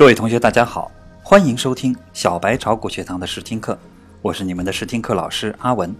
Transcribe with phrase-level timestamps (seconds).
[0.00, 0.90] 各位同学，大家好，
[1.22, 3.78] 欢迎收听小白炒股学堂的试听课，
[4.22, 5.94] 我是你们的试听课老师阿文。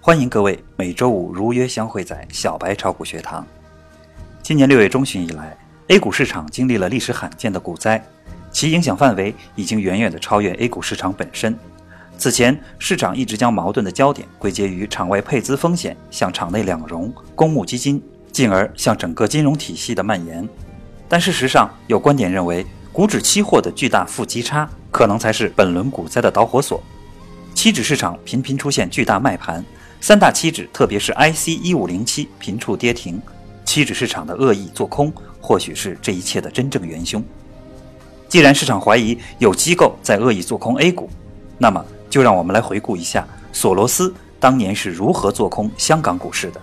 [0.00, 3.46] 欢迎各位每周五如约相会在小白炒股学堂。
[4.42, 5.54] 今年六月中旬以来
[5.88, 8.02] ，A 股市场经历了历史罕见的股灾，
[8.50, 11.54] 其影响范围已经远远的超越 A 股市场本身。
[12.16, 20.48] 此前，市场一直将矛盾的焦点归结于场外配资风险向场内两融、公募基金，进而向整个金融体系的蔓延。
[21.10, 26.80] 但事实上，有观点认为，股指期货的巨大负极差可能才是本轮股灾的导火索。
[27.52, 29.64] 期指市场频频出现巨大卖盘，
[30.00, 33.20] 三大期指特别是 IC 一五零七频触跌停，
[33.64, 37.20] 期指市场的恶意做空或许是这一切的真正元凶。
[38.28, 41.10] 既然市场怀疑有机构在恶意做空 A 股，
[41.58, 41.84] 那么。
[42.08, 46.60] 就让我们来回顾一下索罗斯当年是如何做空香港股市的。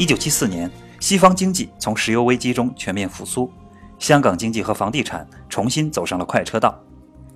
[0.00, 3.52] 一九七四年，西方经济从石油危机中全面复苏，
[3.98, 6.74] 香港经济和房地产重新走上了快车道。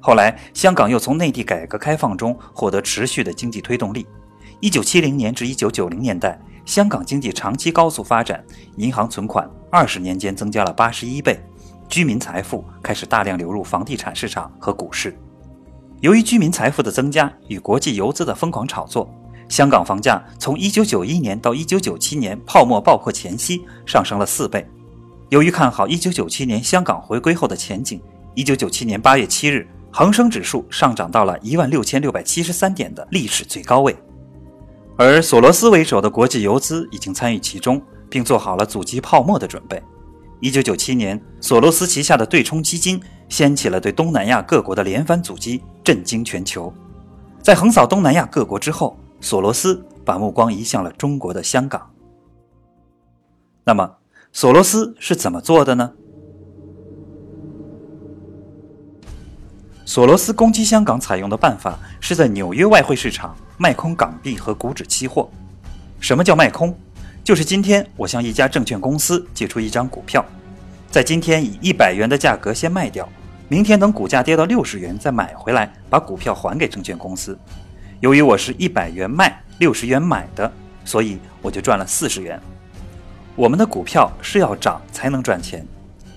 [0.01, 4.07] 后来，香港又从内地改革开放中获得持续的经济推动力。
[4.61, 6.41] 一九七零年至一九九零年代。
[6.65, 8.43] 香港经济长期高速发展，
[8.79, 11.39] 银行存款二十年间增加了八十一倍，
[11.91, 15.15] 居民财富开始大量流入房地产市场和股市。
[16.01, 19.15] 由于居民财富的增加与国际游资的疯狂炒作，
[19.49, 24.67] 香港房价从一九九一年到一九九七年泡沫爆破前夕上升了四倍。
[25.31, 28.01] 由于看好一九九七年香港回归后的前景，
[28.35, 33.97] 一九九七年八月七日，恒生指数上涨到了一万六千六百七十三点的历史最高位。
[34.97, 39.83] 而索罗斯为首的国际游资已经参与其中，并做好了阻击泡沫的准备。
[40.41, 46.73] 一九九七年，索罗斯旗下的对冲基金掀起了对东南亚各国的连番阻击，震惊全球。
[47.43, 51.91] 在横扫东南亚各国之后，索罗斯把目光移向了中国的香港。
[53.65, 53.91] 那么，
[54.35, 55.91] 索罗斯是怎么做的呢？
[59.87, 65.31] 索罗斯攻击香港采用的办法是在纽约外汇市场卖空港币和股指期货。
[66.01, 66.79] 什么叫卖空？
[67.25, 70.23] 就是今天我向一家证券公司借出一张股票，
[70.91, 73.09] 在今天以一百元的价格先卖掉，
[73.49, 77.39] 明天等股价跌到六十元再买回来，把股票还给证券公司。
[78.05, 80.53] 由于我是一百元卖，六十元买的，
[80.85, 82.39] 所以我就赚了四十元。
[83.35, 85.67] 我们的股票是要涨才能赚钱，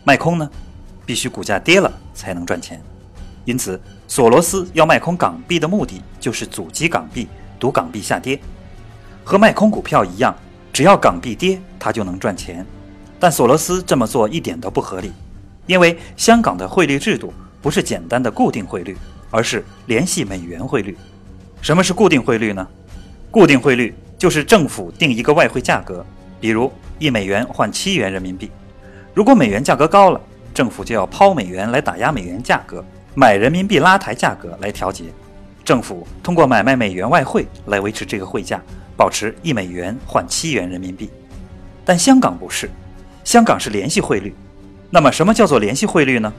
[0.03, 0.51] 卖空呢，
[1.05, 2.81] 必须股价跌了才能赚钱。
[3.45, 7.25] 因此，索罗斯要卖空港币的目的就是阻击港币，
[7.57, 8.37] 赌港币下跌。
[9.23, 10.35] 和卖空股票一样，
[10.73, 12.65] 只要港币跌，他就能赚钱。
[13.17, 15.13] 但索罗斯这么做一点都不合理，
[15.67, 18.97] 因为香港的汇率制度不是简单的固定汇率，
[19.31, 20.97] 而是联系美元汇率。
[21.62, 22.66] 什么是固定汇率呢？
[23.29, 26.06] 固定汇率就是政府定一个外汇价格，
[26.40, 28.50] 比如一美元换七元人民币。
[29.13, 30.22] 如果美元价格高了，
[30.53, 32.84] 政府就要抛美元来打压美元价格。
[33.13, 35.06] 买人民币拉抬价格来调节，
[35.66, 38.62] 政府通过买卖美元外汇来维持这个汇价，
[38.96, 41.09] 保持一美元换七元人民币。
[41.84, 42.69] 但香港不是，
[43.23, 44.35] 香港是联系汇率。
[44.90, 46.31] 那么什么叫做联系汇率呢？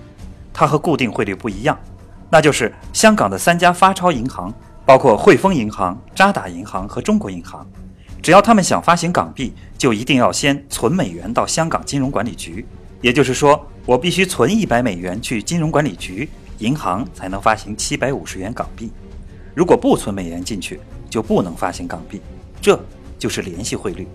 [0.55, 1.79] 它和固定汇率不一样，
[2.31, 4.53] 那就是香港的三家发钞银行，
[4.89, 7.67] 包括汇丰银行、渣打银行和中国银行，
[8.23, 12.65] 只要他们想发行港币，就一定要先存美元到香港金融管理局。
[13.03, 16.27] 也就是说，我必须存一百美元去金融管理局。
[16.61, 18.91] 银行才能发行七百五十元港币，
[19.55, 22.23] 如果不存美元进去，就不能发行港币，
[22.59, 22.81] 这
[23.19, 24.09] 就是联系汇率。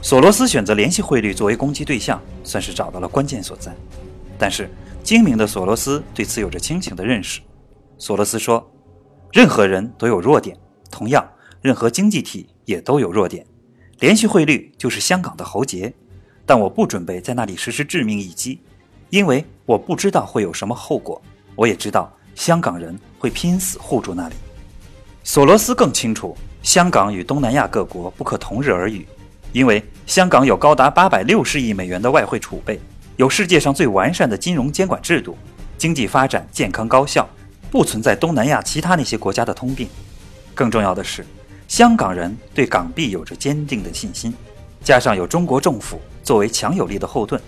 [0.00, 3.74] 索罗斯选择联系汇率作为攻击对象，算是找到了关键所在。
[4.38, 4.70] 但是
[5.02, 7.40] 精明的索罗斯对此有着清醒的认识。
[7.98, 8.64] 索罗斯说
[9.32, 10.56] ：“任何人都有弱点，
[10.90, 11.26] 同样，
[11.60, 13.44] 任何经济体也都有弱点。
[14.00, 15.92] 联系汇率就是香港的喉结，
[16.44, 18.60] 但我不准备在那里实施致命一击。”
[19.10, 21.22] 因为我不知道会有什么后果，
[21.54, 24.34] 我也知道香港人会拼死护住那里。
[25.22, 29.06] 索罗斯更清楚，香港与东南亚各国不可同日而语，
[29.52, 32.80] 因为香港有高达八百六十亿美元的外汇储备，
[33.16, 35.38] 有世界上最完善的金融监管制度，
[35.78, 37.28] 经济发展健康高效，
[37.76, 39.86] 不存在东南亚其他那些国家的通病。
[40.54, 41.26] 更重要的是，
[41.68, 44.32] 香港人对港币有着坚定的信心，
[44.82, 47.38] 加上有中国政府作为强有力的后盾。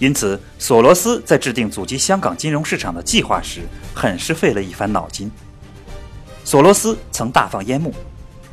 [0.00, 3.60] 因此，索罗斯在制定阻击香港金融市场的计划时，
[3.94, 5.30] 很是费了一番脑筋。
[6.42, 7.94] 索罗斯曾大放烟幕：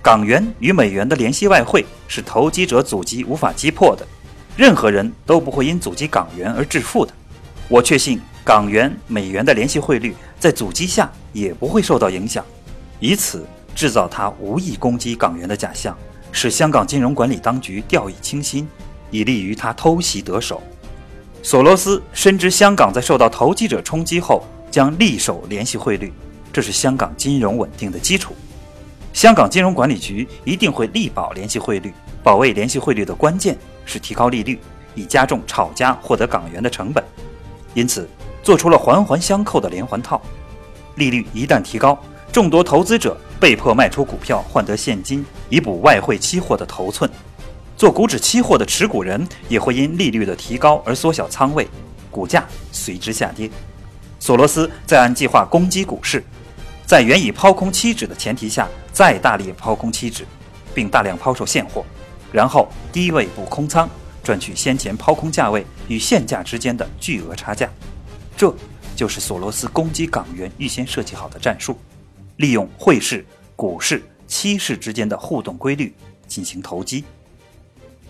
[0.03, 4.07] 港元与美元的联系外汇是投机者阻击无法击破的，
[4.55, 7.11] 任何人都不会因阻击港元而致富的。
[7.67, 12.43] 我确信，港元、美元的联系汇率在阻击下也不会受到影响，
[12.99, 15.95] 以此制造他无意攻击港元的假象，
[16.31, 18.67] 使香港金融管理当局掉以轻心，
[19.11, 20.63] 以利于他偷袭得手。
[21.43, 26.11] 索罗斯深知香港在受到投机者冲击后将力守联系汇率，
[26.51, 28.33] 这是香港金融稳定的基础。
[29.13, 31.93] 香港金融管理局一定会力保联系汇率，
[32.23, 33.55] 保卫联系汇率的关键
[33.85, 34.59] 是提高利率，
[34.95, 37.03] 以加重炒家获得港元的成本。
[37.75, 38.09] 因此，
[38.49, 40.19] 做出了环环相扣的连环套。
[40.95, 41.95] 利率一旦提高，
[42.31, 47.07] 众多投资者被迫卖出股票换得现金，以补外汇期货的头寸。
[47.77, 51.67] 做股指期货的持股人也会因利率的提高而缩小仓位，
[52.09, 53.47] 股价随之下跌。
[54.19, 56.23] 索罗斯在按计划攻击股市，
[56.87, 60.25] 在原已抛空期指的前提下，再大力抛空期指，
[60.73, 61.85] 并大量抛售现货，
[62.31, 63.87] 然后低位补空仓，
[64.23, 67.69] 赚取先前抛空价位与现价之间的巨额差价。
[68.39, 68.55] 这
[68.95, 71.77] 就是索罗斯攻击港元预先设计好的战术，
[72.37, 75.93] 利用汇市、股市、期市之间的互动规律
[76.25, 77.03] 进行投机。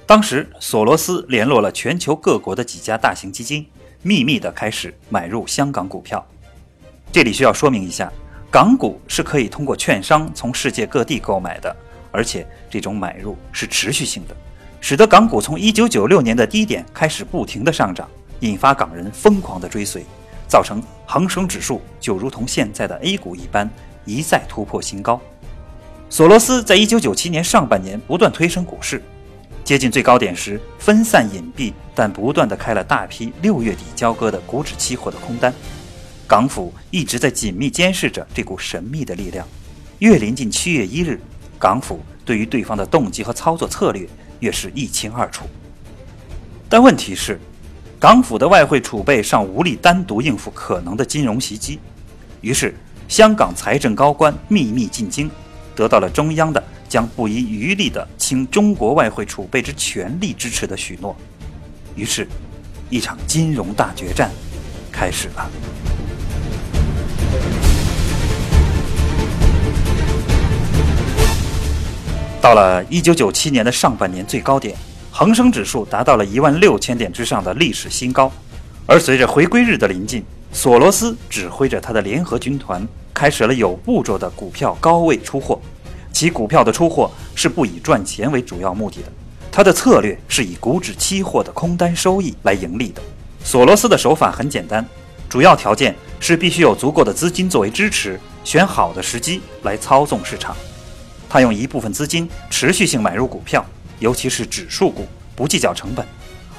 [0.06, 3.66] 当时，索罗斯联络了全球各国的几家大型基金，
[4.04, 6.24] 秘密地开始买入香港股票。
[7.12, 8.14] 这里需要说明一下，
[8.52, 11.76] 港股是可以通过券商从世界各地购买的，
[12.12, 14.38] 而且这种买入是持续性的，
[14.80, 18.08] 使得港股从1996年的低点开始不停地上涨，
[18.42, 20.06] 引发港人疯狂的追随，
[20.50, 23.70] 造成恒生指数就如同现在的 A 股一般，
[24.04, 25.22] 一再突破新高。
[26.10, 29.02] 索罗斯在1997年上半年不断推升股市。
[29.64, 35.54] 接近最高点时，分散隐蔽，但不断的开了大批六月底交割的股指期货的空单。
[36.26, 39.48] 港府一直在紧密监视着这股神秘的力量。
[40.00, 41.20] 越临近七月一日，
[41.60, 44.10] 港府对于对方的动机和操作策略
[44.40, 45.46] 越是一清二楚。
[46.68, 47.40] 但问题是，
[48.00, 51.78] 港府的外汇储备尚无力单独应付可能的金融袭击，
[52.40, 52.74] 于是
[53.10, 55.30] 香港财政高官秘密进京，
[55.76, 56.64] 得到了中央的。
[56.88, 61.16] 将不遗余力的倾中国外汇储备之全力支持的许诺，
[61.96, 62.28] 于是，
[62.90, 64.32] 一场金融大决战
[64.92, 65.48] 开始了。
[72.42, 74.76] 到了一九九七年的上半年最高点，
[75.20, 78.32] 恒生指数达到了一万六千点之上的历史新高，
[78.86, 80.24] 而随着回归日的临近，
[80.54, 85.60] 索罗斯指挥着他的联合军团，开始了有步骤的股票高位出货。
[86.14, 89.12] 其股票的出货是不以赚钱为主要目的的，
[89.52, 93.02] 他的策略是以股指期货的空单收益来盈利的。
[93.44, 94.88] 索罗斯的手法很简单，
[95.28, 100.56] 主要条件是必须有足够的资金作为支持，选好的时机来操纵市场。
[101.28, 103.64] 他用一部分资金持续性买入股票，
[104.00, 105.06] 尤其是指数股，
[105.36, 106.06] 不计较成本；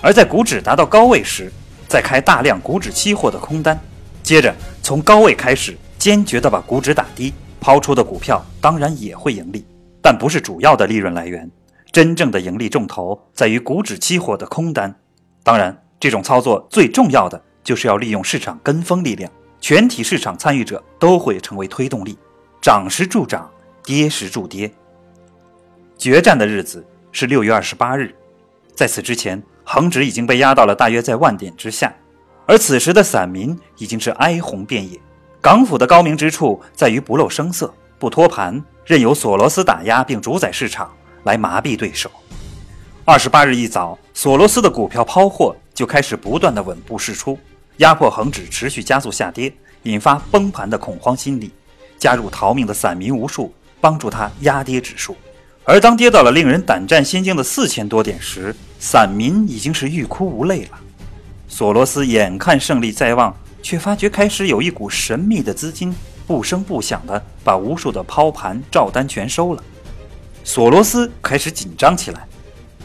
[0.01, 1.53] 而在股指达到高位时，
[1.89, 3.79] 再开大量股指期货的空单，
[4.23, 7.33] 接着从高位开始坚决地把股指打低。
[7.63, 9.63] 抛出的股票当然也会盈利，
[10.01, 11.47] 但不是主要的利润来源。
[11.93, 14.99] 真正的盈利重头在于股指期货的空单。
[15.43, 22.17] 当然，这种操作最重要的就是要利用市场跟风力量，全体市场参与者都会成为推动力，
[22.63, 23.51] 涨时助涨，
[23.85, 24.73] 跌时助跌。
[25.99, 28.15] 决战的日子是六月二十八日，
[28.75, 31.93] 在此之前，恒指已经被压到了大约在万点之下，
[32.47, 34.99] 而此时的散民已经是哀鸿遍野。
[35.41, 42.11] 港府的高明之处在于不露声色、不托盘，任由索罗斯打压并主宰市场，来麻痹对手。
[43.05, 47.39] 二十八日一早，索罗斯的股票抛货就开始不断的稳步释出，
[47.79, 49.53] 压迫恒指持续加速下跌，
[49.83, 51.51] 引发崩盘的恐慌心理。
[51.99, 55.17] 加入逃命的散民无数，帮助他压跌指数。
[55.71, 60.79] 而当跌到了令人胆战心惊的四千多点时，散民已经是欲哭无泪了。
[61.47, 63.33] 索罗斯眼看胜利在望。
[63.63, 65.95] 却发觉开始有一股神秘的资金
[66.27, 69.63] 不声不响地把无数的抛盘照单全收了。
[70.45, 72.27] 索罗斯开始紧张起来，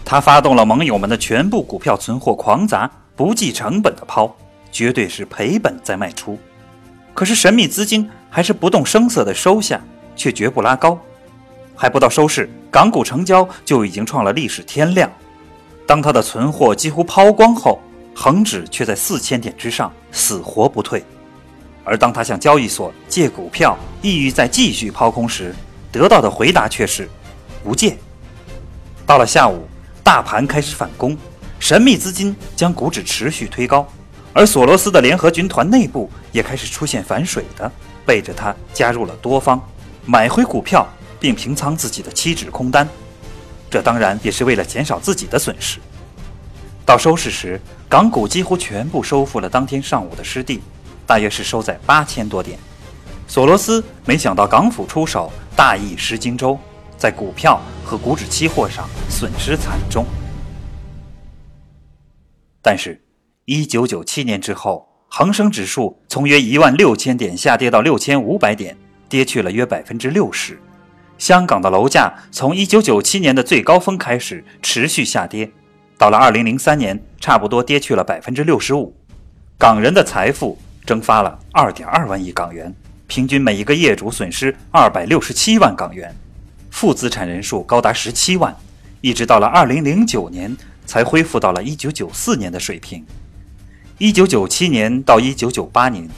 [0.03, 4.35] 他发动了盟友们的全部股票存货狂砸，不计成本的抛，
[4.69, 6.37] 绝对是赔本在卖出。
[7.13, 9.81] 可是神秘资金还是不动声色地收下，
[10.15, 10.99] 却绝不拉高。
[11.75, 15.11] 还不到收市，港股成交就已经创了历史天量。
[15.85, 17.79] 当他的存货几乎抛光后，
[18.15, 21.03] 恒指却在四千点之上死活不退，
[21.83, 25.53] 而当他向交易所借股票，意欲再继续抛空时，
[25.91, 27.09] 得到的回答却是
[27.63, 27.97] 不借。
[29.05, 29.67] 到了下午，
[30.01, 31.15] 大盘开始反攻，
[31.59, 33.87] 神秘资金将股指持续推高，
[34.33, 37.71] 而索罗斯的联合军团内部也开始出现反水的，
[38.05, 39.61] 背着他加入了多方，
[40.05, 40.87] 买回股票
[41.25, 42.87] 并平仓自己的期指空单，
[43.67, 45.79] 这当然也是为了减少自己的损失。
[46.85, 50.61] 到收市时，港股几乎全部收复了当天上午的失地，
[51.07, 52.59] 大约是收在八千多点。
[53.27, 56.59] 索罗斯没想到港府出手，大意失荆州，
[56.95, 60.05] 在股票和股指期货上损失惨重。
[62.61, 63.03] 但是，
[63.45, 68.77] 一九九七年之后，恒生指数从约一万六千点下跌到六千五百点，
[69.09, 70.61] 跌去了约百分之六十。
[71.17, 75.51] 香港的楼价从一九九七年的最高峰开始持续下跌，
[75.97, 78.95] 到了二零零三年，差不多跌去了百分之六十五。
[79.57, 82.73] 港人的财富蒸发了二点二万亿港元，
[83.07, 86.13] 平均每一个业主损失二百六十七万港元，
[86.69, 88.55] 负资产人数高达十七万，
[88.99, 90.55] 一直到了二零零九年
[90.85, 93.05] 才恢复到了一九九四年的水平。
[93.97, 96.09] 一九九七年到一九九八年，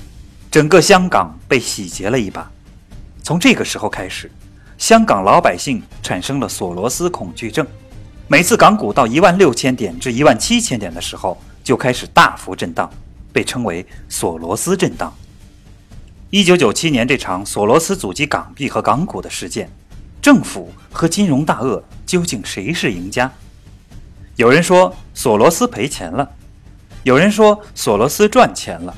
[0.50, 2.52] 整个香港被洗劫了一把。
[3.22, 4.32] 从这个时候开始，
[4.78, 7.66] 香港老百姓产生了索罗斯恐惧症。
[8.28, 12.90] 每次港股到一万六千点至一万七千点的时候，就开始大幅震荡，
[13.34, 15.14] 被称为索罗斯震荡。
[16.30, 19.70] 一九九七年这场索罗斯阻击港币和港股的事件，
[20.22, 23.32] 政府和金融大鳄究竟谁是赢家？
[24.36, 26.30] 有人说索罗斯赔钱了。
[27.04, 28.94] 有人说索罗斯赚钱了，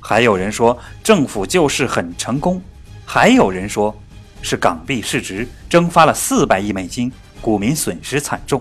[0.00, 2.60] 还有人说政府救市很成功，
[3.04, 3.94] 还有人说
[4.42, 8.60] 是港币市值蒸发了四百亿美金，股民损失惨重。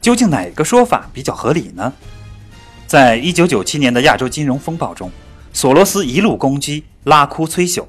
[0.00, 1.92] 究竟哪个说法比较合理呢？
[2.86, 5.10] 在一九九七年的亚洲金融风暴中，
[5.52, 7.86] 索罗斯一路攻击，拉哭催朽，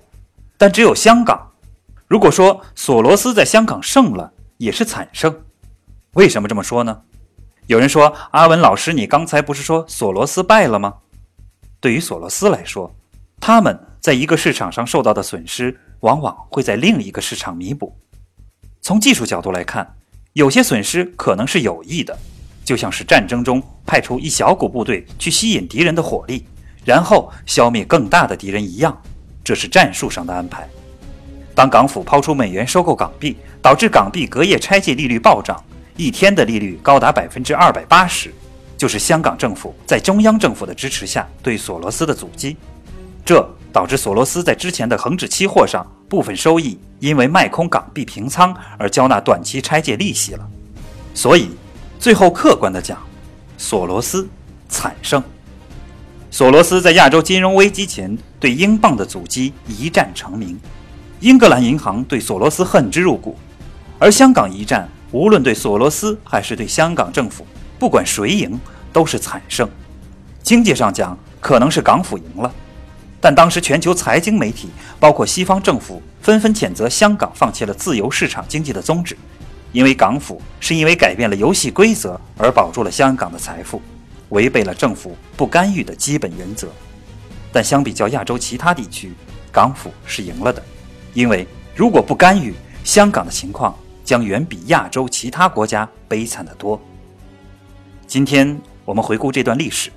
[0.57, 1.51] 但只有香港。
[2.07, 5.41] 如果说索罗斯在香港胜了，也是惨胜。
[6.13, 7.01] 为什么这么说呢？
[7.67, 10.95] 有人说：“阿文老师，你刚才不是说索罗斯败了吗？”
[11.79, 12.95] 对于索罗斯来说，
[13.39, 17.95] 他们在一个市场上受到的损失，往往会在另一个市场弥补。
[18.81, 19.95] 从技术角度来看，
[20.33, 22.17] 有些损失可能是有意的，
[22.63, 26.45] 就像是战争中派出一小股部队去吸引敌人的火力，
[26.85, 28.99] 然后消灭更大的敌人一样，
[29.43, 30.67] 这是战术上的安排。
[31.53, 35.61] 当港府抛出美元收购港币，导致港币隔夜拆借利率暴涨。
[35.97, 38.33] 一天的利率高达百分之二百八十，
[38.77, 42.55] 就是香港政府在中央政府的支持下对索罗斯的阻击，
[43.25, 50.47] 这导致索罗斯在之前的恒指期货上部分收益因为卖空港币平仓而交纳短期拆借利息了。
[51.13, 51.49] 所以，
[51.99, 52.97] 最后客观的讲，
[53.57, 54.27] 索罗斯
[54.67, 55.21] 惨胜。
[56.31, 60.59] 索罗斯在亚洲金融危机前对英镑的阻击一战成名，
[61.19, 63.35] 英格兰银行对索罗斯恨之入骨，
[63.97, 64.87] 而香港一战。
[65.11, 67.43] 无论对索罗斯还是对香港政府，
[67.79, 68.59] 不管谁赢
[68.93, 69.67] 都是惨胜。
[70.43, 72.53] 经济上讲，可能是港府赢了，
[73.21, 79.17] 但当时全球财经媒体，包括西方政府，纷纷谴责香港放弃了自由市场经济的宗旨，
[79.71, 83.81] 因为港府是因为改变了游戏规则而保住了香港的财富，
[84.29, 86.67] 违背了政府不干预的基本原则。
[87.51, 89.11] 但相比较亚洲其他地区，
[89.51, 90.63] 港府是赢了的，
[91.13, 93.75] 因为如果不干预，香港的情况。
[94.01, 96.81] 将远比亚洲其他国家悲惨得多。
[98.07, 99.91] 今天我们回顾这段历史，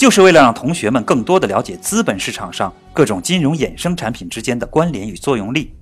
[0.00, 5.74] 就是为了让同学们更多的了解资本市场上各种金融衍生产品之间的关联与作用力，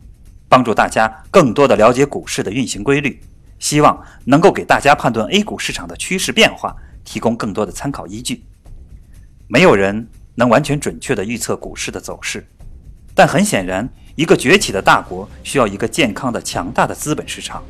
[0.48, 3.20] 帮助大家更多的了解股市的运行规律，
[3.60, 8.42] 希望能够给大家判断 A 股市场的趋势变化提供更多的参考依据。
[9.46, 12.44] 没有人能完全准确的预测股市的走势，
[13.14, 13.88] 但很显然。
[14.16, 17.62] 一个崛起的大国需要一个健康的、强大的资本市场。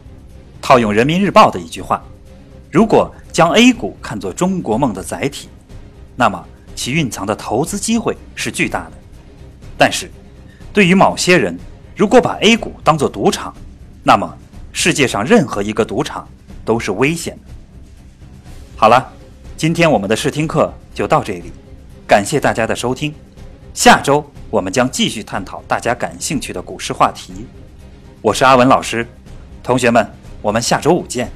[0.62, 2.02] 套用人民日报的一句话
[2.72, 5.50] ：“如果将 A 股看作中国梦的载体，
[6.18, 6.44] 那么
[6.74, 8.92] 其蕴藏的投资机会是巨大的。
[9.78, 10.10] 但是，
[10.72, 11.56] 对于某些人，
[11.94, 13.54] 如果把 A 股当作赌场，
[14.02, 14.36] 那么
[14.72, 16.28] 世界上任何一个赌场
[16.64, 17.52] 都是危险的。”
[18.76, 19.12] 好了，
[19.56, 21.52] 今天我们的试听课就到这里，
[22.04, 23.14] 感谢大家的收听，
[23.72, 24.28] 下周。
[24.50, 27.46] 我们将继续探讨大家感兴趣的股市话题。
[28.22, 29.06] 我是阿文老师，
[29.62, 30.04] 同学们，
[30.42, 31.30] 我们下周五见。